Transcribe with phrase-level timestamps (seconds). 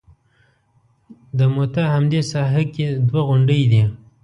[1.37, 3.83] د موته همدې ساحه کې دوه غونډۍ دي.